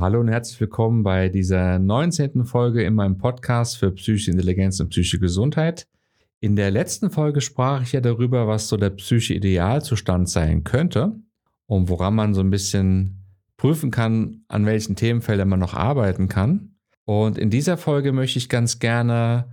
Hallo 0.00 0.20
und 0.20 0.28
herzlich 0.28 0.60
willkommen 0.60 1.02
bei 1.02 1.28
dieser 1.28 1.80
19. 1.80 2.44
Folge 2.44 2.84
in 2.84 2.94
meinem 2.94 3.18
Podcast 3.18 3.78
für 3.78 3.90
psychische 3.90 4.30
Intelligenz 4.30 4.78
und 4.78 4.90
psychische 4.90 5.18
Gesundheit. 5.18 5.88
In 6.38 6.54
der 6.54 6.70
letzten 6.70 7.10
Folge 7.10 7.40
sprach 7.40 7.82
ich 7.82 7.94
ja 7.94 8.00
darüber, 8.00 8.46
was 8.46 8.68
so 8.68 8.76
der 8.76 8.90
psychische 8.90 9.34
Idealzustand 9.34 10.28
sein 10.28 10.62
könnte 10.62 11.16
und 11.66 11.88
woran 11.88 12.14
man 12.14 12.32
so 12.32 12.42
ein 12.42 12.50
bisschen 12.50 13.24
prüfen 13.56 13.90
kann, 13.90 14.44
an 14.46 14.66
welchen 14.66 14.94
Themenfeldern 14.94 15.48
man 15.48 15.58
noch 15.58 15.74
arbeiten 15.74 16.28
kann. 16.28 16.76
Und 17.04 17.36
in 17.36 17.50
dieser 17.50 17.76
Folge 17.76 18.12
möchte 18.12 18.38
ich 18.38 18.48
ganz 18.48 18.78
gerne 18.78 19.48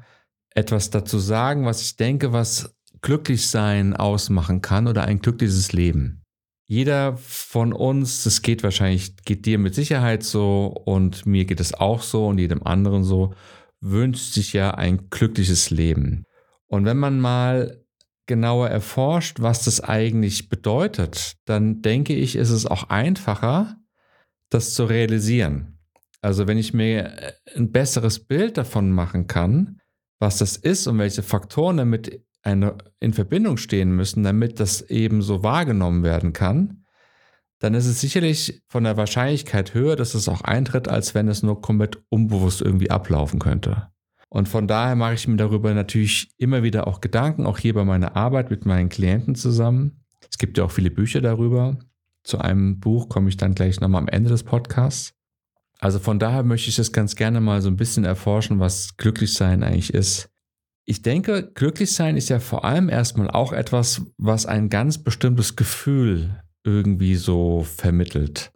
etwas 0.51 0.91
dazu 0.91 1.17
sagen, 1.17 1.65
was 1.65 1.81
ich 1.81 1.97
denke, 1.97 2.33
was 2.33 2.77
Glücklichsein 3.01 3.95
ausmachen 3.95 4.61
kann 4.61 4.87
oder 4.87 5.05
ein 5.05 5.21
glückliches 5.21 5.73
Leben. 5.73 6.21
Jeder 6.67 7.17
von 7.17 7.73
uns, 7.73 8.23
das 8.23 8.41
geht 8.41 8.63
wahrscheinlich, 8.63 9.17
geht 9.17 9.45
dir 9.45 9.59
mit 9.59 9.75
Sicherheit 9.75 10.23
so 10.23 10.67
und 10.67 11.25
mir 11.25 11.45
geht 11.45 11.59
es 11.59 11.73
auch 11.73 12.01
so 12.01 12.27
und 12.27 12.39
jedem 12.39 12.63
anderen 12.63 13.03
so, 13.03 13.33
wünscht 13.81 14.33
sich 14.33 14.53
ja 14.53 14.71
ein 14.71 15.09
glückliches 15.09 15.69
Leben. 15.69 16.25
Und 16.65 16.85
wenn 16.85 16.97
man 16.97 17.19
mal 17.19 17.85
genauer 18.25 18.69
erforscht, 18.69 19.39
was 19.41 19.65
das 19.65 19.81
eigentlich 19.81 20.49
bedeutet, 20.49 21.35
dann 21.45 21.83
denke 21.83 22.15
ich, 22.15 22.35
ist 22.35 22.49
es 22.49 22.65
auch 22.65 22.89
einfacher, 22.89 23.77
das 24.49 24.73
zu 24.73 24.85
realisieren. 24.85 25.79
Also 26.21 26.47
wenn 26.47 26.57
ich 26.57 26.73
mir 26.73 27.35
ein 27.55 27.71
besseres 27.71 28.19
Bild 28.19 28.57
davon 28.57 28.89
machen 28.89 29.27
kann, 29.27 29.79
was 30.19 30.39
das 30.39 30.57
ist 30.57 30.87
und 30.87 30.97
welche 30.97 31.21
Faktoren 31.21 31.77
damit 31.77 32.25
eine, 32.45 32.77
in 32.99 33.13
Verbindung 33.13 33.57
stehen 33.57 33.95
müssen, 33.95 34.23
damit 34.23 34.59
das 34.59 34.81
eben 34.81 35.21
so 35.21 35.43
wahrgenommen 35.43 36.03
werden 36.03 36.31
kann, 36.33 36.85
dann 37.59 37.73
ist 37.73 37.87
es 37.87 38.01
sicherlich 38.01 38.61
von 38.67 38.83
der 38.83 38.97
Wahrscheinlichkeit 38.97 39.73
höher, 39.73 39.95
dass 39.95 40.13
es 40.13 40.29
auch 40.29 40.41
eintritt, 40.41 40.87
als 40.87 41.15
wenn 41.15 41.27
es 41.27 41.41
nur 41.41 41.61
komplett 41.61 42.01
unbewusst 42.09 42.61
irgendwie 42.61 42.91
ablaufen 42.91 43.39
könnte. 43.39 43.87
Und 44.29 44.49
von 44.49 44.67
daher 44.67 44.95
mache 44.95 45.13
ich 45.13 45.27
mir 45.27 45.37
darüber 45.37 45.73
natürlich 45.73 46.29
immer 46.37 46.61
wieder 46.61 46.87
auch 46.87 47.01
Gedanken, 47.01 47.45
auch 47.45 47.57
hier 47.57 47.73
bei 47.73 47.85
meiner 47.85 48.15
Arbeit 48.15 48.49
mit 48.49 48.65
meinen 48.65 48.89
Klienten 48.89 49.35
zusammen. 49.35 50.03
Es 50.29 50.37
gibt 50.37 50.57
ja 50.57 50.65
auch 50.65 50.71
viele 50.71 50.91
Bücher 50.91 51.21
darüber. 51.21 51.77
Zu 52.23 52.39
einem 52.39 52.79
Buch 52.79 53.07
komme 53.07 53.29
ich 53.29 53.37
dann 53.37 53.55
gleich 53.55 53.79
nochmal 53.79 54.01
am 54.01 54.07
Ende 54.07 54.29
des 54.29 54.43
Podcasts. 54.43 55.13
Also 55.79 55.99
von 55.99 56.19
daher 56.19 56.43
möchte 56.43 56.69
ich 56.69 56.75
das 56.75 56.91
ganz 56.91 57.15
gerne 57.15 57.39
mal 57.39 57.61
so 57.61 57.69
ein 57.69 57.77
bisschen 57.77 58.03
erforschen, 58.03 58.59
was 58.59 58.97
Glücklichsein 58.97 59.63
eigentlich 59.63 59.93
ist. 59.93 60.29
Ich 60.87 61.01
denke, 61.01 61.51
glücklich 61.53 61.91
sein 61.93 62.15
ist 62.15 62.29
ja 62.29 62.39
vor 62.39 62.63
allem 62.63 62.89
erstmal 62.89 63.31
auch 63.31 63.53
etwas, 63.53 64.03
was 64.17 64.45
ein 64.45 64.69
ganz 64.69 65.03
bestimmtes 65.03 65.55
Gefühl 65.55 66.43
irgendwie 66.63 67.15
so 67.15 67.63
vermittelt. 67.63 68.51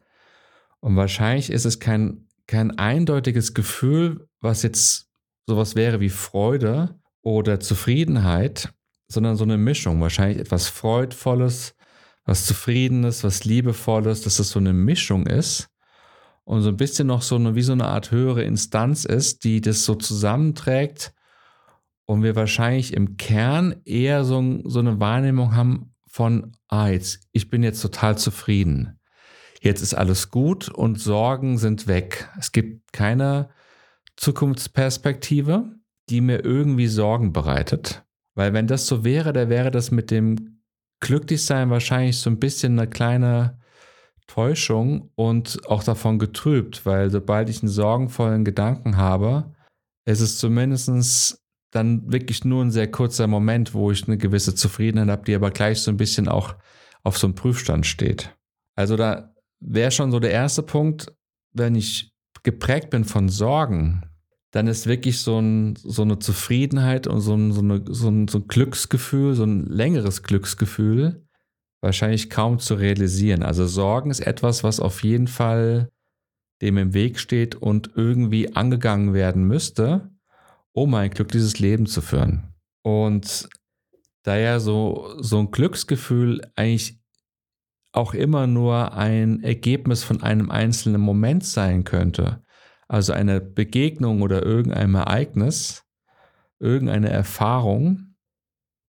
Und 0.79 0.95
wahrscheinlich 0.95 1.49
ist 1.49 1.65
es 1.65 1.79
kein, 1.79 2.27
kein 2.45 2.77
eindeutiges 2.77 3.55
Gefühl, 3.55 4.27
was 4.41 4.61
jetzt 4.61 5.07
sowas 5.47 5.75
wäre 5.75 5.99
wie 5.99 6.09
Freude 6.09 6.99
oder 7.23 7.59
Zufriedenheit, 7.59 8.69
sondern 9.07 9.35
so 9.35 9.43
eine 9.43 9.57
Mischung. 9.57 9.99
Wahrscheinlich 9.99 10.37
etwas 10.37 10.67
Freudvolles, 10.67 11.73
was 12.25 12.45
Zufriedenes, 12.45 13.23
was 13.23 13.43
Liebevolles, 13.43 14.21
dass 14.21 14.37
es 14.37 14.51
so 14.51 14.59
eine 14.59 14.73
Mischung 14.73 15.25
ist 15.25 15.67
und 16.43 16.61
so 16.61 16.69
ein 16.69 16.77
bisschen 16.77 17.07
noch 17.07 17.23
so 17.23 17.35
eine, 17.35 17.55
wie 17.55 17.63
so 17.63 17.71
eine 17.71 17.85
Art 17.85 18.11
höhere 18.11 18.43
Instanz 18.43 19.03
ist, 19.03 19.43
die 19.43 19.61
das 19.61 19.83
so 19.83 19.95
zusammenträgt 19.95 21.11
und 22.09 22.23
wir 22.23 22.35
wahrscheinlich 22.35 22.93
im 22.93 23.17
Kern 23.17 23.81
eher 23.85 24.23
so, 24.23 24.61
so 24.63 24.79
eine 24.79 24.99
Wahrnehmung 24.99 25.55
haben 25.55 25.93
von, 26.07 26.53
ah, 26.67 26.87
jetzt, 26.87 27.19
ich 27.33 27.51
bin 27.51 27.61
jetzt 27.61 27.83
total 27.83 28.17
zufrieden. 28.17 28.99
Jetzt 29.61 29.83
ist 29.83 29.93
alles 29.93 30.31
gut 30.31 30.69
und 30.69 30.99
Sorgen 30.99 31.59
sind 31.59 31.85
weg. 31.85 32.27
Es 32.39 32.51
gibt 32.51 32.93
keine 32.93 33.49
Zukunftsperspektive, 34.15 35.75
die 36.09 36.21
mir 36.21 36.43
irgendwie 36.43 36.87
Sorgen 36.87 37.31
bereitet. 37.31 38.03
Weil 38.33 38.53
wenn 38.53 38.65
das 38.65 38.87
so 38.87 39.03
wäre, 39.03 39.31
dann 39.31 39.49
wäre 39.49 39.69
das 39.69 39.91
mit 39.91 40.09
dem 40.09 40.63
Glücklichsein 41.01 41.69
wahrscheinlich 41.69 42.17
so 42.17 42.31
ein 42.31 42.39
bisschen 42.39 42.79
eine 42.79 42.89
kleine 42.89 43.59
Täuschung 44.25 45.11
und 45.13 45.61
auch 45.67 45.83
davon 45.83 46.17
getrübt, 46.17 46.87
weil 46.87 47.11
sobald 47.11 47.49
ich 47.49 47.61
einen 47.61 47.69
sorgenvollen 47.69 48.45
Gedanken 48.45 48.97
habe, 48.97 49.53
ist 50.05 50.21
es 50.21 50.39
zumindest 50.39 51.38
dann 51.71 52.11
wirklich 52.11 52.45
nur 52.45 52.63
ein 52.63 52.71
sehr 52.71 52.89
kurzer 52.89 53.27
Moment, 53.27 53.73
wo 53.73 53.91
ich 53.91 54.07
eine 54.07 54.17
gewisse 54.17 54.55
Zufriedenheit 54.55 55.09
habe, 55.09 55.25
die 55.25 55.35
aber 55.35 55.51
gleich 55.51 55.81
so 55.81 55.91
ein 55.91 55.97
bisschen 55.97 56.27
auch 56.27 56.55
auf 57.03 57.17
so 57.17 57.27
einem 57.27 57.35
Prüfstand 57.35 57.85
steht. 57.85 58.35
Also 58.75 58.95
da 58.95 59.33
wäre 59.59 59.91
schon 59.91 60.11
so 60.11 60.19
der 60.19 60.31
erste 60.31 60.63
Punkt, 60.63 61.13
wenn 61.53 61.75
ich 61.75 62.11
geprägt 62.43 62.89
bin 62.89 63.05
von 63.05 63.29
Sorgen, 63.29 64.03
dann 64.51 64.67
ist 64.67 64.87
wirklich 64.87 65.19
so, 65.19 65.39
ein, 65.39 65.75
so 65.75 66.01
eine 66.01 66.17
Zufriedenheit 66.19 67.05
und 67.05 67.21
so 67.21 67.35
ein, 67.35 67.51
so, 67.51 67.61
eine, 67.61 67.83
so, 67.87 68.09
ein, 68.09 68.27
so 68.27 68.39
ein 68.39 68.47
Glücksgefühl, 68.47 69.35
so 69.35 69.43
ein 69.43 69.65
längeres 69.65 70.23
Glücksgefühl 70.23 71.25
wahrscheinlich 71.81 72.29
kaum 72.29 72.59
zu 72.59 72.75
realisieren. 72.75 73.43
Also 73.43 73.65
Sorgen 73.65 74.11
ist 74.11 74.19
etwas, 74.19 74.63
was 74.63 74.79
auf 74.79 75.03
jeden 75.03 75.27
Fall 75.27 75.89
dem 76.61 76.77
im 76.77 76.93
Weg 76.93 77.19
steht 77.19 77.55
und 77.55 77.91
irgendwie 77.95 78.53
angegangen 78.55 79.13
werden 79.13 79.45
müsste 79.45 80.09
um 80.79 80.93
ein 80.93 81.09
glückliches 81.09 81.59
Leben 81.59 81.85
zu 81.85 82.01
führen. 82.01 82.53
Und 82.83 83.49
da 84.23 84.37
ja 84.37 84.59
so, 84.59 85.13
so 85.19 85.39
ein 85.39 85.51
Glücksgefühl 85.51 86.41
eigentlich 86.55 86.99
auch 87.91 88.13
immer 88.13 88.47
nur 88.47 88.93
ein 88.93 89.43
Ergebnis 89.43 90.03
von 90.03 90.23
einem 90.23 90.49
einzelnen 90.51 91.01
Moment 91.01 91.43
sein 91.43 91.83
könnte, 91.83 92.43
also 92.87 93.13
eine 93.13 93.41
Begegnung 93.41 94.21
oder 94.21 94.43
irgendein 94.43 94.95
Ereignis, 94.95 95.83
irgendeine 96.59 97.09
Erfahrung, 97.09 98.15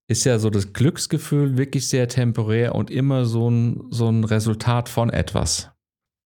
ist 0.06 0.24
ja 0.24 0.38
so 0.38 0.50
das 0.50 0.72
Glücksgefühl 0.72 1.56
wirklich 1.56 1.88
sehr 1.88 2.08
temporär 2.08 2.74
und 2.74 2.90
immer 2.90 3.24
so 3.24 3.50
ein, 3.50 3.88
so 3.90 4.08
ein 4.08 4.24
Resultat 4.24 4.88
von 4.88 5.10
etwas. 5.10 5.70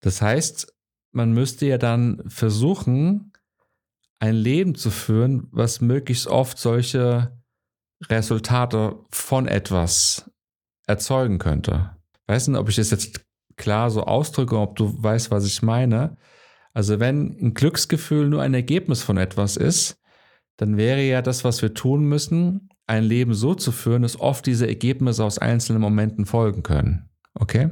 Das 0.02 0.22
heißt, 0.22 0.74
man 1.12 1.34
müsste 1.34 1.66
ja 1.66 1.78
dann 1.78 2.24
versuchen, 2.28 3.31
ein 4.22 4.36
Leben 4.36 4.76
zu 4.76 4.92
führen, 4.92 5.48
was 5.52 5.82
möglichst 5.82 6.28
oft 6.28 6.60
solche 6.60 7.42
Resultate 8.08 8.96
von 9.10 9.48
etwas 9.48 10.32
erzeugen 10.86 11.40
könnte. 11.40 11.98
Ich 12.14 12.28
weiß 12.28 12.48
nicht, 12.48 12.60
ob 12.60 12.70
ich 12.70 12.76
das 12.76 12.92
jetzt 12.92 13.26
klar 13.58 13.90
so 13.90 14.04
ausdrücke, 14.04 14.58
ob 14.58 14.76
du 14.76 15.02
weißt, 15.02 15.32
was 15.32 15.46
ich 15.46 15.64
meine. 15.64 16.18
Also 16.74 17.00
wenn 17.00 17.36
ein 17.42 17.54
Glücksgefühl 17.56 18.30
nur 18.30 18.44
ein 18.44 18.54
Ergebnis 18.54 19.02
von 19.02 19.18
etwas 19.18 19.58
ist, 19.58 20.00
dann 20.58 20.78
wäre 20.78 21.02
ja 21.02 21.24
das, 21.24 21.44
was 21.44 21.64
wir 21.64 21.74
tun 21.74 22.04
müssen, 22.04 22.70
ein 22.86 23.04
Leben 23.04 23.34
so 23.34 23.56
zu 23.56 23.72
führen, 23.72 24.04
dass 24.04 24.20
oft 24.20 24.46
diese 24.46 24.68
Ergebnisse 24.68 25.24
aus 25.24 25.40
einzelnen 25.40 25.82
Momenten 25.82 26.28
folgen 26.28 26.62
können. 26.62 27.10
Okay? 27.34 27.72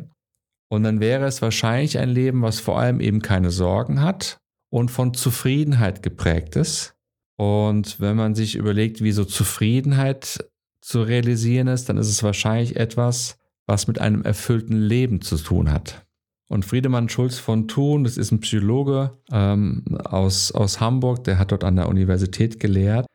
Und 0.67 0.81
dann 0.81 0.99
wäre 0.99 1.25
es 1.25 1.43
wahrscheinlich 1.43 1.99
ein 1.99 2.09
Leben, 2.09 2.41
was 2.41 2.59
vor 2.59 2.79
allem 2.79 3.01
eben 3.01 3.21
keine 3.21 3.51
Sorgen 3.51 4.01
hat 4.01 4.39
und 4.69 4.89
von 4.91 5.13
Zufriedenheit 5.13 6.03
geprägt 6.03 6.55
ist. 6.55 6.95
Und 7.37 7.99
wenn 7.99 8.17
man 8.17 8.35
sich 8.35 8.55
überlegt, 8.55 9.01
wie 9.01 9.11
so 9.11 9.25
Zufriedenheit 9.25 10.45
zu 10.81 11.01
realisieren 11.01 11.67
ist, 11.67 11.89
dann 11.89 11.97
ist 11.97 12.09
es 12.09 12.23
wahrscheinlich 12.23 12.75
etwas, 12.75 13.37
was 13.65 13.87
mit 13.87 13.99
einem 13.99 14.23
erfüllten 14.23 14.77
Leben 14.77 15.21
zu 15.21 15.37
tun 15.37 15.71
hat. 15.71 16.05
Und 16.49 16.65
Friedemann 16.65 17.09
Schulz 17.09 17.37
von 17.37 17.67
Thun, 17.67 18.03
das 18.03 18.17
ist 18.17 18.31
ein 18.31 18.39
Psychologe 18.39 19.17
ähm, 19.31 19.85
aus, 20.03 20.51
aus 20.51 20.79
Hamburg, 20.79 21.23
der 21.23 21.37
hat 21.37 21.51
dort 21.51 21.63
an 21.63 21.75
der 21.75 21.87
Universität 21.87 22.59
gelehrt, 22.59 23.05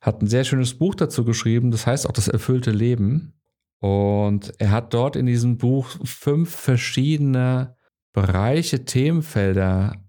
hat 0.00 0.20
ein 0.20 0.26
sehr 0.26 0.44
schönes 0.44 0.74
Buch 0.74 0.96
dazu 0.96 1.24
geschrieben, 1.24 1.70
das 1.70 1.86
heißt 1.86 2.08
auch 2.08 2.12
das 2.12 2.26
erfüllte 2.26 2.72
Leben. 2.72 3.34
Und 3.80 4.52
er 4.58 4.72
hat 4.72 4.92
dort 4.92 5.14
in 5.14 5.26
diesem 5.26 5.56
Buch 5.56 5.88
fünf 6.04 6.54
verschiedene 6.54 7.76
Bereiche, 8.12 8.84
Themenfelder 8.84 10.04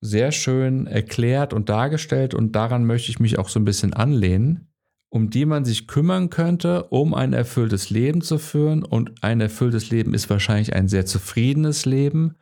sehr 0.00 0.32
schön 0.32 0.86
erklärt 0.86 1.52
und 1.52 1.68
dargestellt 1.68 2.34
und 2.34 2.52
daran 2.52 2.84
möchte 2.84 3.10
ich 3.10 3.20
mich 3.20 3.38
auch 3.38 3.48
so 3.48 3.58
ein 3.58 3.64
bisschen 3.64 3.94
anlehnen, 3.94 4.68
um 5.10 5.30
die 5.30 5.46
man 5.46 5.64
sich 5.64 5.86
kümmern 5.86 6.30
könnte, 6.30 6.84
um 6.84 7.14
ein 7.14 7.32
erfülltes 7.32 7.90
Leben 7.90 8.20
zu 8.20 8.38
führen. 8.38 8.84
Und 8.84 9.22
ein 9.22 9.40
erfülltes 9.40 9.90
Leben 9.90 10.14
ist 10.14 10.28
wahrscheinlich 10.28 10.74
ein 10.74 10.88
sehr 10.88 11.06
zufriedenes 11.06 11.86
Leben. 11.86 12.36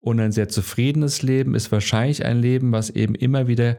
Und 0.00 0.20
ein 0.20 0.32
sehr 0.32 0.48
zufriedenes 0.48 1.22
Leben 1.22 1.54
ist 1.54 1.72
wahrscheinlich 1.72 2.24
ein 2.24 2.40
Leben, 2.40 2.72
was 2.72 2.90
eben 2.90 3.14
immer 3.14 3.46
wieder 3.46 3.78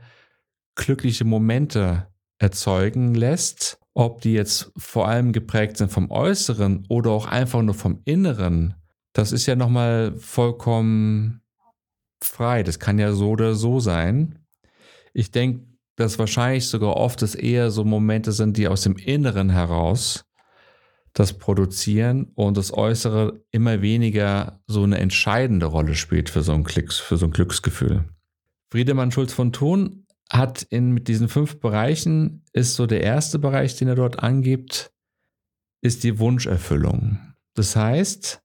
glückliche 0.75 1.25
Momente 1.25 2.07
erzeugen 2.39 3.13
lässt. 3.13 3.79
Ob 3.93 4.21
die 4.21 4.33
jetzt 4.33 4.71
vor 4.75 5.07
allem 5.07 5.33
geprägt 5.33 5.77
sind 5.77 5.91
vom 5.91 6.09
Äußeren 6.09 6.85
oder 6.89 7.11
auch 7.11 7.27
einfach 7.27 7.61
nur 7.61 7.75
vom 7.75 8.01
Inneren, 8.05 8.73
das 9.11 9.31
ist 9.31 9.45
ja 9.45 9.55
nochmal 9.55 10.15
vollkommen 10.17 11.42
frei. 12.25 12.63
Das 12.63 12.79
kann 12.79 12.99
ja 12.99 13.13
so 13.13 13.31
oder 13.31 13.55
so 13.55 13.79
sein. 13.79 14.39
Ich 15.13 15.31
denke, 15.31 15.67
dass 15.95 16.19
wahrscheinlich 16.19 16.67
sogar 16.67 16.95
oft 16.95 17.21
es 17.21 17.35
eher 17.35 17.71
so 17.71 17.83
Momente 17.83 18.31
sind, 18.31 18.57
die 18.57 18.67
aus 18.67 18.81
dem 18.81 18.97
Inneren 18.97 19.49
heraus 19.49 20.25
das 21.13 21.33
Produzieren 21.33 22.31
und 22.33 22.57
das 22.57 22.73
Äußere 22.73 23.43
immer 23.51 23.81
weniger 23.81 24.61
so 24.65 24.83
eine 24.83 24.97
entscheidende 24.97 25.67
Rolle 25.67 25.93
spielt 25.93 26.29
für 26.29 26.41
so 26.41 26.53
ein, 26.53 26.63
Klicks, 26.63 26.97
für 26.97 27.17
so 27.17 27.27
ein 27.27 27.31
Glücksgefühl. 27.31 28.05
Friedemann 28.71 29.11
Schulz 29.11 29.31
von 29.31 29.53
Thun 29.53 30.07
hat 30.31 30.63
in 30.63 30.91
mit 30.91 31.07
diesen 31.07 31.29
fünf 31.29 31.59
Bereichen, 31.59 32.43
ist 32.53 32.73
so 32.73 32.87
der 32.87 33.01
erste 33.01 33.37
Bereich, 33.37 33.75
den 33.75 33.87
er 33.87 33.95
dort 33.95 34.23
angibt, 34.23 34.91
ist 35.81 36.03
die 36.03 36.17
Wunscherfüllung. 36.17 37.19
Das 37.53 37.75
heißt, 37.75 38.41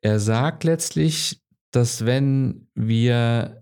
er 0.00 0.18
sagt 0.18 0.64
letztlich, 0.64 1.43
dass 1.74 2.06
wenn 2.06 2.68
wir 2.74 3.60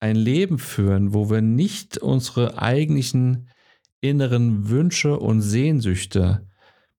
ein 0.00 0.16
Leben 0.16 0.58
führen, 0.58 1.14
wo 1.14 1.30
wir 1.30 1.40
nicht 1.40 1.98
unsere 1.98 2.60
eigentlichen 2.60 3.48
inneren 4.00 4.68
Wünsche 4.68 5.18
und 5.18 5.40
Sehnsüchte 5.40 6.46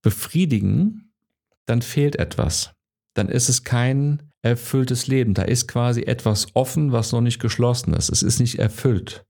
befriedigen, 0.02 1.14
dann 1.68 1.82
fehlt 1.82 2.16
etwas. 2.16 2.74
Dann 3.14 3.30
ist 3.30 3.48
es 3.48 3.64
kein 3.64 4.32
erfülltes 4.42 5.08
Leben. 5.08 5.34
Da 5.36 5.44
ist 5.44 5.68
quasi 5.68 6.02
etwas 6.02 6.48
offen, 6.56 6.92
was 6.92 7.12
noch 7.12 7.22
nicht 7.22 7.40
geschlossen 7.40 7.94
ist. 7.94 8.10
Es 8.10 8.24
ist 8.24 8.40
nicht 8.40 8.60
erfüllt. 8.60 9.26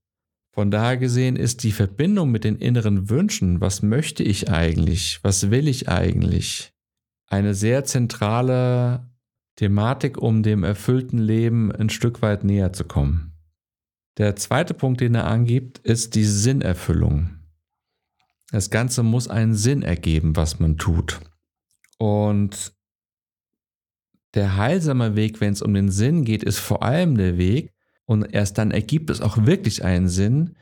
Von 0.54 0.70
daher 0.70 0.96
gesehen 0.96 1.36
ist 1.36 1.62
die 1.64 1.72
Verbindung 1.72 2.30
mit 2.30 2.44
den 2.44 2.56
inneren 2.56 3.10
Wünschen, 3.10 3.60
was 3.60 3.82
möchte 3.82 4.22
ich 4.22 4.50
eigentlich, 4.50 5.18
was 5.22 5.50
will 5.50 5.68
ich 5.68 5.90
eigentlich, 5.90 6.72
eine 7.28 7.54
sehr 7.54 7.84
zentrale 7.84 9.06
Thematik, 9.56 10.18
um 10.18 10.42
dem 10.42 10.64
erfüllten 10.64 11.18
Leben 11.18 11.72
ein 11.72 11.90
Stück 11.90 12.22
weit 12.22 12.44
näher 12.44 12.72
zu 12.72 12.84
kommen. 12.84 13.32
Der 14.18 14.36
zweite 14.36 14.74
Punkt, 14.74 15.00
den 15.00 15.14
er 15.14 15.26
angibt, 15.26 15.78
ist 15.78 16.14
die 16.14 16.24
Sinnerfüllung. 16.24 17.30
Das 18.50 18.70
Ganze 18.70 19.02
muss 19.02 19.28
einen 19.28 19.54
Sinn 19.54 19.82
ergeben, 19.82 20.36
was 20.36 20.58
man 20.58 20.78
tut. 20.78 21.20
Und 21.98 22.74
der 24.34 24.56
heilsame 24.56 25.16
Weg, 25.16 25.40
wenn 25.40 25.52
es 25.52 25.62
um 25.62 25.74
den 25.74 25.90
Sinn 25.90 26.24
geht, 26.24 26.42
ist 26.42 26.58
vor 26.58 26.82
allem 26.82 27.16
der 27.16 27.38
Weg, 27.38 27.72
und 28.04 28.22
erst 28.22 28.56
dann 28.58 28.70
ergibt 28.70 29.10
es 29.10 29.20
auch 29.20 29.46
wirklich 29.46 29.84
einen 29.84 30.08
Sinn, 30.08 30.56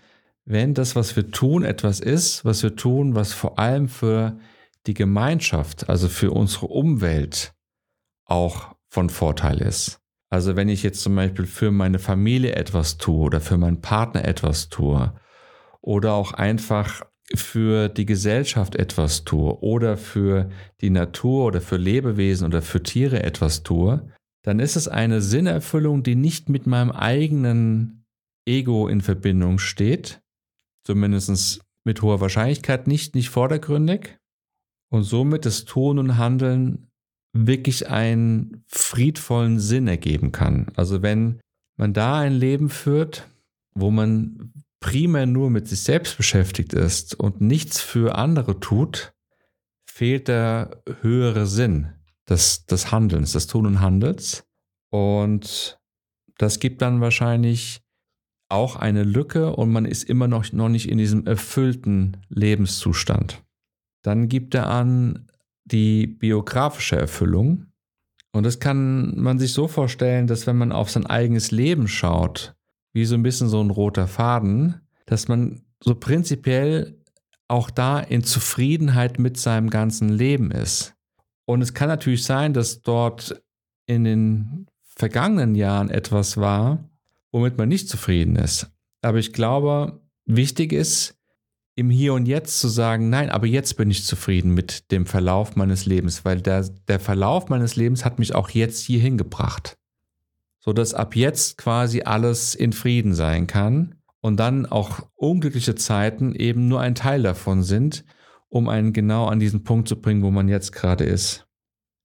wenn 0.47 0.75
das, 0.75 0.97
was 0.97 1.14
wir 1.14 1.31
tun, 1.31 1.62
etwas 1.62 2.00
ist, 2.00 2.44
was 2.44 2.62
wir 2.62 2.75
tun, 2.75 3.14
was 3.14 3.32
vor 3.32 3.58
allem 3.58 3.88
für 3.88 4.38
die 4.87 4.94
Gemeinschaft, 4.94 5.88
also 5.88 6.08
für 6.08 6.31
unsere 6.31 6.67
Umwelt 6.67 7.55
auch 8.25 8.74
von 8.94 9.11
Vorteil 9.11 9.61
ist. 9.61 10.00
Also 10.31 10.55
wenn 10.55 10.69
ich 10.69 10.85
jetzt 10.85 11.02
zum 11.02 11.17
Beispiel 11.17 11.46
für 11.46 11.73
meine 11.73 11.99
Familie 11.99 12.55
etwas 12.55 12.96
tue 12.96 13.25
oder 13.25 13.41
für 13.41 13.58
meinen 13.58 13.81
Partner 13.81 14.25
etwas 14.25 14.69
tue 14.69 15.12
oder 15.81 16.12
auch 16.12 16.32
einfach 16.32 17.02
für 17.35 17.88
die 17.88 18.06
Gesellschaft 18.06 18.76
etwas 18.76 19.25
tue 19.25 19.58
oder 19.61 19.96
für 19.96 20.49
die 20.81 20.91
Natur 20.91 21.46
oder 21.46 21.61
für 21.61 21.76
Lebewesen 21.76 22.46
oder 22.46 22.62
für 22.62 22.82
Tiere 22.82 23.23
etwas 23.23 23.64
tue, 23.64 24.08
dann 24.43 24.61
ist 24.61 24.76
es 24.76 24.87
eine 24.87 25.20
Sinnerfüllung, 25.20 26.05
die 26.05 26.14
nicht 26.14 26.49
mit 26.49 26.67
meinem 26.67 26.93
eigenen 26.93 28.05
Ego 28.47 28.87
in 28.87 29.00
Verbindung 29.00 29.58
steht, 29.58 30.20
zumindest 30.87 31.62
mit 31.85 32.00
hoher 32.02 32.20
Wahrscheinlichkeit 32.20 32.87
nicht, 32.87 33.14
nicht 33.14 33.31
vordergründig, 33.31 34.19
und 34.90 35.02
somit 35.02 35.44
das 35.47 35.64
Tun 35.64 35.99
und 35.99 36.19
Handeln 36.19 36.93
wirklich 37.34 37.88
einen 37.88 38.64
friedvollen 38.69 39.58
Sinn 39.58 39.88
ergeben 39.88 40.32
kann. 40.32 40.69
Also 40.76 41.02
wenn 41.02 41.40
man 41.76 41.92
da 41.92 42.20
ein 42.20 42.32
Leben 42.32 42.70
führt, 42.70 43.28
wo 43.75 43.90
man 43.90 44.52
primär 44.81 45.26
nur 45.26 45.50
mit 45.50 45.66
sich 45.66 45.82
selbst 45.82 46.16
beschäftigt 46.16 46.72
ist 46.72 47.14
und 47.14 47.40
nichts 47.40 47.81
für 47.81 48.14
andere 48.14 48.60
tut, 48.60 49.12
fehlt 49.90 50.28
der 50.28 50.82
höhere 51.00 51.46
Sinn 51.46 51.92
des, 52.28 52.66
des 52.66 52.92
Handelns, 52.92 53.32
des 53.32 53.48
Tun 53.48 53.66
und 53.66 53.80
Handels. 53.80 54.46
Und 54.90 55.80
das 56.38 56.60
gibt 56.60 56.82
dann 56.82 57.00
wahrscheinlich 57.00 57.82
auch 58.48 58.76
eine 58.76 59.02
Lücke 59.02 59.56
und 59.56 59.72
man 59.72 59.84
ist 59.84 60.04
immer 60.04 60.28
noch, 60.28 60.52
noch 60.52 60.69
nicht 60.69 60.88
in 60.88 60.98
diesem 60.98 61.26
erfüllten 61.26 62.19
Lebenszustand. 62.28 63.42
Dann 64.02 64.28
gibt 64.28 64.54
er 64.54 64.69
an 64.69 65.26
die 65.64 66.06
biografische 66.06 66.96
Erfüllung. 66.96 67.66
Und 68.32 68.44
das 68.44 68.58
kann 68.58 69.19
man 69.20 69.38
sich 69.38 69.52
so 69.52 69.69
vorstellen, 69.69 70.26
dass 70.26 70.46
wenn 70.46 70.56
man 70.56 70.72
auf 70.72 70.90
sein 70.90 71.06
eigenes 71.06 71.50
Leben 71.50 71.88
schaut, 71.88 72.55
wie 72.93 73.05
so 73.05 73.14
ein 73.14 73.22
bisschen 73.22 73.49
so 73.49 73.62
ein 73.62 73.70
roter 73.70 74.06
Faden, 74.08 74.81
dass 75.06 75.28
man 75.28 75.62
so 75.81 75.94
prinzipiell 75.94 76.99
auch 77.49 77.70
da 77.70 78.00
in 78.00 78.25
Zufriedenheit 78.25 79.19
mit 79.19 79.37
seinem 79.37 79.70
ganzen 79.70 80.08
Leben 80.08 80.50
ist. 80.50 80.94
Und 81.44 81.61
es 81.61 81.75
kann 81.75 81.88
natürlich 81.88 82.25
sein, 82.25 82.55
dass 82.55 82.82
dort 82.82 83.43
in 83.87 84.05
den 84.05 84.66
vergangenen 84.82 85.55
Jahren 85.55 85.90
etwas 85.90 86.37
war, 86.37 86.88
womit 87.32 87.58
man 87.58 87.69
nicht 87.69 87.88
zufrieden 87.88 88.37
ist. 88.37 88.70
Aber 89.02 89.19
ich 89.19 89.32
glaube, 89.32 90.00
wichtig 90.25 90.72
ist, 90.72 91.19
im 91.76 91.91
Hier 91.91 92.15
und 92.15 92.26
Jetzt 92.26 92.61
zu 92.61 92.69
sagen, 92.69 93.11
nein, 93.11 93.31
aber 93.31 93.47
jetzt 93.47 93.76
bin 93.76 93.91
ich 93.91 94.05
zufrieden 94.05 94.55
mit 94.55 94.91
dem 94.93 95.06
Verlauf 95.06 95.56
meines 95.56 95.87
Lebens, 95.87 96.25
weil 96.25 96.41
der, 96.41 96.69
der 96.88 97.00
Verlauf 97.00 97.49
meines 97.49 97.76
Lebens 97.76 98.05
hat 98.05 98.19
mich 98.19 98.35
auch 98.35 98.50
jetzt 98.50 98.81
hierhin 98.81 99.19
gebracht 99.19 99.76
sodass 100.65 100.94
ab 100.94 101.15
jetzt 101.15 101.59
quasi 101.59 102.03
alles 102.03 102.55
in 102.55 102.73
Frieden 102.73 103.12
sein 103.12 103.47
kann 103.47 103.97
und 104.23 104.41
dann 104.41 104.65
auch 104.65 105.00
unglückliche 105.15 105.75
Zeiten 105.75 106.35
eben 106.35 106.69
nur 106.69 106.81
ein 106.81 106.94
Teil 106.94 107.23
davon 107.23 107.62
sind, 107.62 108.06
um 108.49 108.71
einen 108.71 108.94
genau 108.94 109.26
an 109.26 109.38
diesen 109.38 109.62
Punkt 109.62 109.88
zu 109.88 110.00
bringen, 110.00 110.23
wo 110.23 110.31
man 110.31 110.49
jetzt 110.49 110.73
gerade 110.73 111.05
ist. 111.05 111.47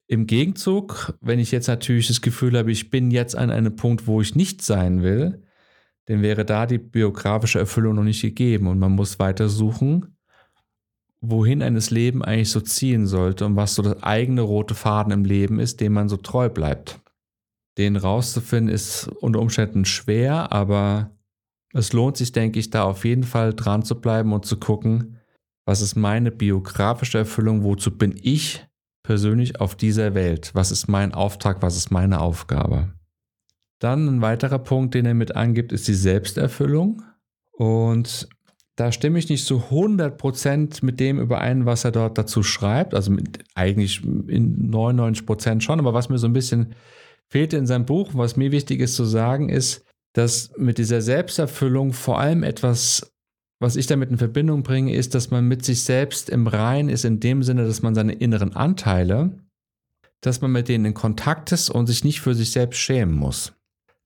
Im 0.07 0.27
Gegenzug, 0.27 1.13
wenn 1.21 1.39
ich 1.39 1.51
jetzt 1.51 1.68
natürlich 1.68 2.07
das 2.07 2.19
Gefühl 2.19 2.57
habe, 2.57 2.69
ich 2.69 2.89
bin 2.89 3.12
jetzt 3.12 3.33
an 3.33 3.50
einem 3.50 3.77
Punkt, 3.77 4.07
wo 4.07 4.19
ich 4.19 4.36
nicht 4.36 4.62
sein 4.62 5.04
will, 5.04 5.42
dann 6.09 6.23
wäre 6.23 6.44
da 6.44 6.65
die 6.65 6.79
biografische 6.79 7.59
Erfüllung 7.59 7.95
noch 7.95 8.03
nicht 8.03 8.23
gegeben 8.23 8.65
und 8.65 8.79
man 8.79 8.94
muss 8.94 9.19
weiter 9.19 9.47
suchen, 9.47 10.17
wohin 11.21 11.61
eines 11.61 11.91
Leben 11.91 12.23
eigentlich 12.23 12.50
so 12.50 12.61
ziehen 12.61 13.06
sollte 13.06 13.45
und 13.45 13.56
was 13.56 13.75
so 13.75 13.83
das 13.83 14.01
eigene 14.01 14.41
rote 14.41 14.73
Faden 14.73 15.13
im 15.13 15.23
Leben 15.23 15.59
ist, 15.59 15.81
dem 15.81 15.94
man 15.94 16.09
so 16.09 16.17
treu 16.17 16.50
bleibt. 16.50 17.00
Den 17.77 17.95
rauszufinden 17.95 18.73
ist 18.73 19.07
unter 19.19 19.39
Umständen 19.39 19.85
schwer, 19.85 20.51
aber 20.51 21.11
es 21.73 21.94
lohnt 21.94 22.17
sich, 22.17 22.31
denke 22.31 22.57
ich, 22.57 22.71
da 22.71 22.85
auf 22.85 23.06
jeden 23.06 23.23
Fall 23.23 23.53
dran 23.53 23.83
zu 23.83 24.01
bleiben 24.01 24.33
und 24.33 24.47
zu 24.47 24.57
gucken, 24.57 25.19
was 25.65 25.81
ist 25.81 25.95
meine 25.95 26.31
biografische 26.31 27.19
Erfüllung, 27.19 27.63
wozu 27.63 27.95
bin 27.95 28.19
ich 28.19 28.65
persönlich 29.03 29.61
auf 29.61 29.75
dieser 29.75 30.15
Welt, 30.15 30.50
was 30.56 30.71
ist 30.71 30.88
mein 30.88 31.13
Auftrag, 31.13 31.61
was 31.61 31.77
ist 31.77 31.91
meine 31.91 32.19
Aufgabe. 32.19 32.95
Dann 33.79 34.07
ein 34.07 34.21
weiterer 34.21 34.59
Punkt, 34.59 34.93
den 34.93 35.05
er 35.05 35.13
mit 35.13 35.35
angibt, 35.35 35.71
ist 35.71 35.87
die 35.87 35.93
Selbsterfüllung. 35.93 37.01
Und 37.51 38.27
da 38.75 38.92
stimme 38.92 39.19
ich 39.19 39.27
nicht 39.27 39.45
zu 39.45 39.63
100% 39.71 40.85
mit 40.85 40.99
dem 40.99 41.19
überein, 41.19 41.65
was 41.65 41.83
er 41.83 41.92
dort 41.92 42.18
dazu 42.18 42.44
schreibt. 42.44 42.94
Also 42.94 43.11
mit, 43.11 43.39
eigentlich 43.56 44.04
in 44.04 44.71
99% 44.71 45.61
schon, 45.61 45.80
aber 45.80 45.94
was 45.94 46.09
mir 46.09 46.18
so 46.18 46.27
ein 46.27 46.33
bisschen 46.33 46.75
fehlte 47.27 47.57
in 47.57 47.68
seinem 47.68 47.85
Buch, 47.85 48.11
was 48.13 48.37
mir 48.37 48.51
wichtig 48.51 48.80
ist 48.80 48.95
zu 48.95 49.06
sagen, 49.06 49.49
ist, 49.49 49.85
dass 50.13 50.51
mit 50.57 50.77
dieser 50.77 51.01
Selbsterfüllung 51.01 51.94
vor 51.94 52.19
allem 52.19 52.44
etwas, 52.44 53.13
was 53.59 53.75
ich 53.75 53.87
damit 53.87 54.09
in 54.09 54.18
Verbindung 54.18 54.63
bringe, 54.63 54.94
ist, 54.95 55.13
dass 55.13 55.30
man 55.30 55.47
mit 55.47 55.63
sich 55.63 55.83
selbst 55.83 56.30
im 56.30 56.47
Rein 56.47 56.89
ist, 56.89 57.06
in 57.06 57.19
dem 57.19 57.44
Sinne, 57.44 57.65
dass 57.65 57.81
man 57.81 57.95
seine 57.95 58.13
inneren 58.13 58.56
Anteile, 58.56 59.37
dass 60.21 60.42
man 60.42 60.51
mit 60.51 60.68
denen 60.68 60.85
in 60.85 60.94
Kontakt 60.94 61.51
ist 61.51 61.69
und 61.69 61.87
sich 61.87 62.04
nicht 62.04 62.21
für 62.21 62.33
sich 62.33 62.51
selbst 62.51 62.77
schämen 62.77 63.15
muss. 63.15 63.54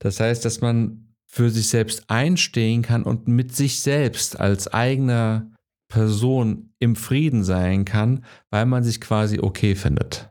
Das 0.03 0.19
heißt, 0.19 0.43
dass 0.43 0.60
man 0.60 1.15
für 1.25 1.50
sich 1.50 1.69
selbst 1.69 2.10
einstehen 2.10 2.81
kann 2.81 3.03
und 3.03 3.27
mit 3.27 3.55
sich 3.55 3.79
selbst 3.79 4.39
als 4.39 4.67
eigener 4.67 5.50
Person 5.88 6.74
im 6.79 6.95
Frieden 6.95 7.43
sein 7.43 7.86
kann, 7.86 8.25
weil 8.50 8.65
man 8.65 8.83
sich 8.83 9.00
quasi 9.00 9.39
okay 9.39 9.75
findet. 9.75 10.29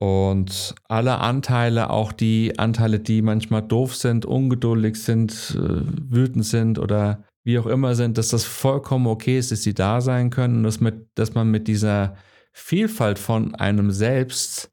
Und 0.00 0.76
alle 0.84 1.18
Anteile, 1.18 1.90
auch 1.90 2.12
die 2.12 2.58
Anteile, 2.60 3.00
die 3.00 3.20
manchmal 3.20 3.62
doof 3.62 3.96
sind, 3.96 4.24
ungeduldig 4.24 5.02
sind, 5.02 5.58
äh, 5.58 5.82
wütend 6.14 6.46
sind 6.46 6.78
oder 6.78 7.24
wie 7.42 7.58
auch 7.58 7.66
immer 7.66 7.96
sind, 7.96 8.18
dass 8.18 8.28
das 8.28 8.44
vollkommen 8.44 9.08
okay 9.08 9.38
ist, 9.38 9.50
dass 9.50 9.64
sie 9.64 9.74
da 9.74 10.00
sein 10.00 10.30
können 10.30 10.58
und 10.58 10.62
dass, 10.62 10.80
mit, 10.80 11.08
dass 11.16 11.34
man 11.34 11.50
mit 11.50 11.66
dieser 11.66 12.14
Vielfalt 12.52 13.18
von 13.18 13.56
einem 13.56 13.90
selbst 13.90 14.70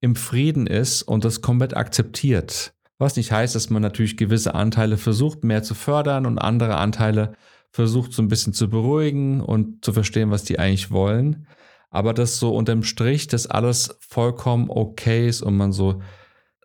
im 0.00 0.14
Frieden 0.14 0.68
ist 0.68 1.02
und 1.02 1.24
das 1.24 1.42
komplett 1.42 1.76
akzeptiert. 1.76 2.72
Was 3.00 3.16
nicht 3.16 3.32
heißt, 3.32 3.56
dass 3.56 3.70
man 3.70 3.82
natürlich 3.82 4.16
gewisse 4.16 4.54
Anteile 4.54 4.96
versucht 4.96 5.42
mehr 5.42 5.64
zu 5.64 5.74
fördern 5.74 6.26
und 6.26 6.38
andere 6.38 6.76
Anteile 6.76 7.32
versucht 7.72 8.12
so 8.12 8.22
ein 8.22 8.28
bisschen 8.28 8.52
zu 8.52 8.70
beruhigen 8.70 9.40
und 9.40 9.84
zu 9.84 9.92
verstehen, 9.92 10.30
was 10.30 10.44
die 10.44 10.60
eigentlich 10.60 10.92
wollen 10.92 11.46
aber 11.90 12.14
dass 12.14 12.38
so 12.38 12.54
unterm 12.54 12.84
Strich 12.84 13.26
das 13.26 13.46
alles 13.48 13.96
vollkommen 14.00 14.70
okay 14.70 15.28
ist 15.28 15.42
und 15.42 15.56
man 15.56 15.72
so 15.72 16.00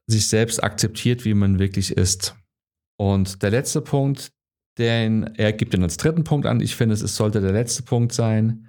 sich 0.07 0.27
selbst 0.27 0.63
akzeptiert, 0.63 1.25
wie 1.25 1.33
man 1.33 1.59
wirklich 1.59 1.91
ist. 1.97 2.35
Und 2.95 3.41
der 3.41 3.49
letzte 3.49 3.81
Punkt, 3.81 4.31
den 4.77 5.23
er 5.35 5.51
gibt 5.51 5.73
ihn 5.73 5.83
als 5.83 5.97
dritten 5.97 6.23
Punkt 6.23 6.45
an, 6.45 6.61
ich 6.61 6.75
finde, 6.75 6.93
es 6.93 7.15
sollte 7.15 7.41
der 7.41 7.51
letzte 7.51 7.83
Punkt 7.83 8.13
sein, 8.13 8.67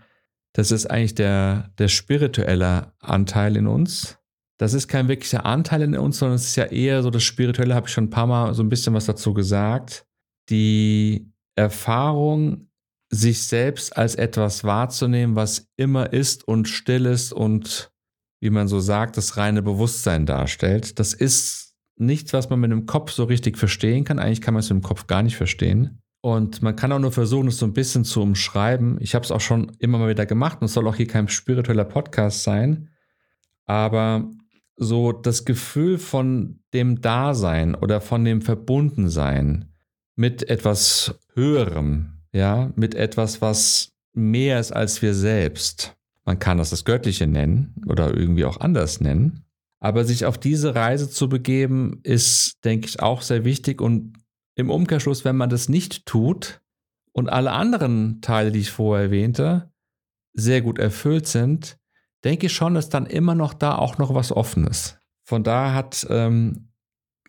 Das 0.54 0.70
ist 0.70 0.87
eigentlich 0.87 1.14
der, 1.14 1.70
der 1.76 1.88
spirituelle 1.88 2.94
Anteil 3.00 3.56
in 3.56 3.66
uns. 3.66 4.18
Das 4.58 4.72
ist 4.72 4.88
kein 4.88 5.08
wirklicher 5.08 5.44
Anteil 5.44 5.82
in 5.82 5.96
uns, 5.96 6.18
sondern 6.18 6.36
es 6.36 6.46
ist 6.46 6.56
ja 6.56 6.64
eher 6.64 7.02
so 7.02 7.10
das 7.10 7.22
Spirituelle, 7.22 7.75
habe 7.75 7.88
ich 7.88 7.92
schon 7.92 8.04
ein 8.04 8.10
paar 8.10 8.26
Mal 8.26 8.54
so 8.54 8.62
ein 8.62 8.68
bisschen 8.68 8.94
was 8.94 9.06
dazu 9.06 9.34
gesagt. 9.34 10.06
Die 10.48 11.30
Erfahrung, 11.56 12.68
sich 13.10 13.42
selbst 13.42 13.96
als 13.96 14.14
etwas 14.14 14.64
wahrzunehmen, 14.64 15.36
was 15.36 15.68
immer 15.76 16.12
ist 16.12 16.46
und 16.46 16.68
still 16.68 17.06
ist 17.06 17.32
und, 17.32 17.92
wie 18.40 18.50
man 18.50 18.68
so 18.68 18.80
sagt, 18.80 19.16
das 19.16 19.36
reine 19.36 19.62
Bewusstsein 19.62 20.26
darstellt. 20.26 20.98
Das 20.98 21.12
ist 21.12 21.75
nichts, 21.96 22.32
was 22.32 22.50
man 22.50 22.60
mit 22.60 22.70
dem 22.70 22.86
Kopf 22.86 23.12
so 23.12 23.25
richtig 23.25 23.58
verstehen 23.58 24.04
kann. 24.04 24.18
Eigentlich 24.18 24.40
kann 24.40 24.54
man 24.54 24.60
es 24.60 24.70
mit 24.70 24.82
dem 24.82 24.86
Kopf 24.86 25.06
gar 25.06 25.22
nicht 25.22 25.36
verstehen. 25.36 26.02
Und 26.20 26.62
man 26.62 26.75
kann 26.75 26.90
auch 26.92 26.98
nur 26.98 27.12
versuchen, 27.12 27.48
es 27.48 27.58
so 27.58 27.66
ein 27.66 27.72
bisschen 27.72 28.04
zu 28.04 28.20
umschreiben. 28.20 28.98
Ich 29.00 29.14
habe 29.14 29.25
es 29.25 29.30
auch 29.30 29.40
schon 29.40 29.72
immer 29.78 29.98
mal 29.98 30.08
wieder 30.08 30.26
gemacht 30.26 30.58
und 30.60 30.64
es 30.66 30.72
soll 30.72 30.88
auch 30.88 30.96
hier 30.96 31.06
kein 31.06 31.28
spiritueller 31.28 31.84
Podcast 31.84 32.42
sein. 32.42 32.88
Aber 33.66 34.28
so 34.76 35.12
das 35.12 35.45
Gefühl 35.45 35.99
von 35.99 36.61
dem 36.75 37.00
Dasein 37.00 37.75
oder 37.75 38.00
von 38.00 38.25
dem 38.25 38.42
Verbundensein 38.42 39.73
mit 40.16 40.49
etwas 40.49 41.18
Höherem, 41.35 42.23
ja, 42.33 42.73
mit 42.76 42.95
etwas, 42.95 43.40
was 43.40 43.92
mehr 44.12 44.61
ist 44.61 44.73
als 44.73 45.02
wir 45.02 45.14
selbst. 45.14 45.97
Man 46.25 46.38
kann 46.38 46.59
das 46.59 46.71
das 46.71 46.85
Göttliche 46.85 47.26
nennen 47.26 47.75
oder 47.87 48.14
irgendwie 48.14 48.45
auch 48.45 48.61
anders 48.61 49.00
nennen. 49.00 49.45
Aber 49.78 50.04
sich 50.04 50.25
auf 50.25 50.38
diese 50.38 50.75
Reise 50.75 51.11
zu 51.11 51.28
begeben, 51.28 52.00
ist, 52.02 52.64
denke 52.64 52.88
ich, 52.88 53.00
auch 53.00 53.23
sehr 53.23 53.45
wichtig. 53.45 53.80
Und 53.80 54.14
im 54.56 54.71
Umkehrschluss, 54.71 55.25
wenn 55.25 55.37
man 55.37 55.50
das 55.50 55.68
nicht 55.68 56.06
tut 56.06 56.62
und 57.12 57.28
alle 57.28 57.52
anderen 57.52 58.21
Teile, 58.23 58.50
die 58.50 58.61
ich 58.61 58.71
vorher 58.71 59.06
erwähnte, 59.06 59.71
sehr 60.33 60.62
gut 60.62 60.78
erfüllt 60.78 61.26
sind, 61.26 61.78
denke 62.26 62.47
ich 62.47 62.52
schon, 62.52 62.75
dass 62.75 62.88
dann 62.88 63.06
immer 63.06 63.35
noch 63.35 63.54
da 63.54 63.76
auch 63.76 63.99
noch 63.99 64.12
was 64.12 64.33
Offenes. 64.33 64.99
Von 65.23 65.45
da 65.45 65.73
hat 65.73 66.06
ähm, 66.11 66.68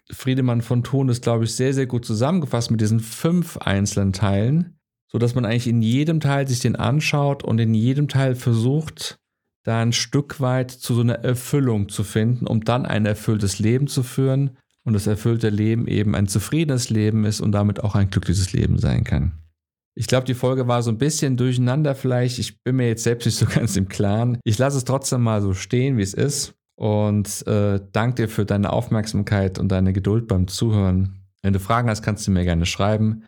Friedemann 0.10 0.62
von 0.62 0.84
Thun 0.84 1.10
es, 1.10 1.22
glaube 1.22 1.44
ich, 1.44 1.56
sehr, 1.56 1.74
sehr 1.74 1.86
gut 1.86 2.04
zusammengefasst 2.04 2.72
mit 2.72 2.82
diesen 2.82 3.00
fünf 3.00 3.58
einzelnen 3.58 4.12
Teilen, 4.12 4.80
sodass 5.08 5.36
man 5.36 5.46
eigentlich 5.46 5.68
in 5.68 5.84
jedem 5.84 6.20
Teil 6.20 6.48
sich 6.48 6.62
den 6.62 6.76
anschaut 6.76 7.44
und 7.44 7.60
in 7.60 7.76
jedem 7.76 8.08
Teil 8.08 8.36
versucht, 8.36 9.20
da 9.64 9.82
ein 9.82 9.94
Stück 9.94 10.40
weit 10.40 10.72
zu 10.72 10.96
so 10.96 11.02
einer 11.02 11.20
Erfüllung 11.20 11.90
zu 11.90 12.04
finden, 12.04 12.48
um 12.48 12.64
dann 12.64 12.86
ein 12.86 13.06
erfülltes 13.06 13.60
Leben 13.60 13.88
zu 13.88 14.02
führen 14.02 14.58
und 14.84 14.94
das 14.94 15.06
erfüllte 15.06 15.50
Leben 15.50 15.88
eben 15.88 16.16
ein 16.16 16.28
zufriedenes 16.28 16.90
Leben 16.90 17.24
ist 17.24 17.42
und 17.42 17.52
damit 17.52 17.84
auch 17.84 17.94
ein 17.94 18.10
glückliches 18.10 18.52
Leben 18.52 18.80
sein 18.80 19.04
kann. 19.04 19.34
Ich 20.00 20.06
glaube, 20.06 20.28
die 20.28 20.36
Folge 20.36 20.68
war 20.68 20.84
so 20.84 20.92
ein 20.92 21.00
bisschen 21.00 21.38
durcheinander 21.38 21.96
vielleicht. 21.96 22.38
Ich 22.38 22.64
bin 22.64 22.76
mir 22.76 22.88
jetzt 22.88 23.04
selbst 23.04 23.26
nicht 23.26 23.36
so 23.36 23.46
ganz 23.48 23.76
im 23.76 23.88
Klaren. 23.88 24.38
Ich 24.44 24.60
lasse 24.60 24.78
es 24.78 24.86
trotzdem 24.86 25.22
mal 25.22 25.42
so 25.42 25.56
stehen, 25.56 25.98
wie 25.98 26.04
es 26.04 26.14
ist. 26.14 26.54
Und 26.76 27.48
äh, 27.48 27.80
danke 27.92 28.24
dir 28.24 28.30
für 28.30 28.46
deine 28.46 28.72
Aufmerksamkeit 28.72 29.58
und 29.58 29.70
deine 29.70 29.94
Geduld 29.94 30.28
beim 30.28 30.48
Zuhören. 30.48 31.24
Wenn 31.42 31.54
du 31.54 31.60
Fragen 31.60 31.90
hast, 31.90 32.04
kannst 32.04 32.28
du 32.28 32.32
mir 32.32 32.44
gerne 32.44 32.68
schreiben. 32.68 33.24